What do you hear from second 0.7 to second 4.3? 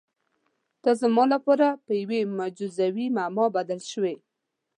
ته زما لپاره په یوې معجزوي معما بدل شوې.